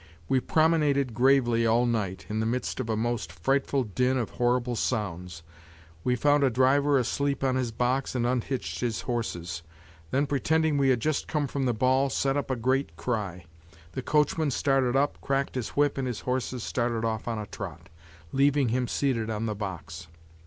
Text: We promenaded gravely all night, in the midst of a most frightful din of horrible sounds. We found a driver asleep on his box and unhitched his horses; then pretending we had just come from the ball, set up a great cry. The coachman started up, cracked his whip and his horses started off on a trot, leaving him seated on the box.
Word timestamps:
We 0.27 0.39
promenaded 0.39 1.13
gravely 1.13 1.67
all 1.67 1.85
night, 1.85 2.25
in 2.27 2.39
the 2.39 2.45
midst 2.47 2.79
of 2.79 2.89
a 2.89 2.97
most 2.97 3.31
frightful 3.31 3.83
din 3.83 4.17
of 4.17 4.31
horrible 4.31 4.75
sounds. 4.75 5.43
We 6.03 6.15
found 6.15 6.43
a 6.43 6.49
driver 6.49 6.97
asleep 6.97 7.43
on 7.43 7.55
his 7.55 7.71
box 7.71 8.15
and 8.15 8.25
unhitched 8.25 8.79
his 8.79 9.01
horses; 9.01 9.61
then 10.09 10.25
pretending 10.25 10.79
we 10.79 10.89
had 10.89 11.01
just 11.01 11.27
come 11.27 11.45
from 11.45 11.65
the 11.65 11.73
ball, 11.75 12.09
set 12.09 12.35
up 12.35 12.49
a 12.49 12.55
great 12.55 12.97
cry. 12.97 13.45
The 13.91 14.01
coachman 14.01 14.49
started 14.49 14.95
up, 14.95 15.21
cracked 15.21 15.53
his 15.53 15.69
whip 15.77 15.99
and 15.99 16.07
his 16.07 16.21
horses 16.21 16.63
started 16.63 17.05
off 17.05 17.27
on 17.27 17.37
a 17.37 17.45
trot, 17.45 17.89
leaving 18.31 18.69
him 18.69 18.87
seated 18.87 19.29
on 19.29 19.45
the 19.45 19.53
box. 19.53 20.07